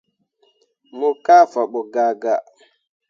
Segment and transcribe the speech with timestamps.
[0.97, 2.41] Mo kah fabo gaa gaa.